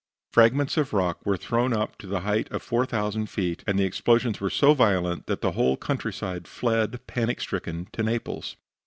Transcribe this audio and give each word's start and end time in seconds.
Fragments 0.31 0.77
of 0.77 0.93
rock 0.93 1.23
were 1.27 1.37
thrown 1.37 1.73
up 1.73 1.95
to 1.99 2.07
the 2.07 2.21
height 2.21 2.51
of 2.51 2.63
4,000 2.63 3.29
feet, 3.29 3.63
and 3.67 3.77
the 3.77 3.83
explosions 3.83 4.41
were 4.41 4.49
so 4.49 4.73
violent 4.73 5.27
that 5.27 5.41
the 5.41 5.51
whole 5.51 5.77
countryside 5.77 6.47
fled 6.47 7.05
panic 7.05 7.39
stricken 7.39 7.85
to 7.91 8.01
Naples. 8.01 8.55